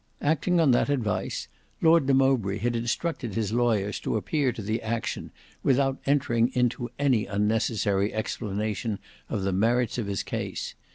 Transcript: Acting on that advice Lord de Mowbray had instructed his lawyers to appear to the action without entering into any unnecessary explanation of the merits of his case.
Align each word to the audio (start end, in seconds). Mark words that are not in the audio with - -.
Acting 0.23 0.59
on 0.59 0.71
that 0.71 0.89
advice 0.89 1.47
Lord 1.79 2.07
de 2.07 2.13
Mowbray 2.15 2.57
had 2.57 2.75
instructed 2.75 3.35
his 3.35 3.53
lawyers 3.53 3.99
to 3.99 4.15
appear 4.17 4.51
to 4.51 4.61
the 4.63 4.81
action 4.81 5.29
without 5.61 5.99
entering 6.07 6.47
into 6.55 6.89
any 6.97 7.27
unnecessary 7.27 8.11
explanation 8.11 8.97
of 9.29 9.43
the 9.43 9.53
merits 9.53 9.99
of 9.99 10.07
his 10.07 10.23
case. 10.23 10.73